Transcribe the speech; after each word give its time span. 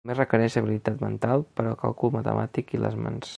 Només 0.09 0.19
requereix 0.19 0.55
habilitat 0.61 1.03
mental 1.05 1.45
per 1.59 1.67
al 1.73 1.77
càlcul 1.83 2.15
matemàtic 2.17 2.75
i 2.79 2.83
les 2.87 2.99
mans. 3.07 3.29